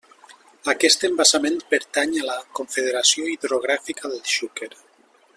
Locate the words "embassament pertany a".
1.09-2.25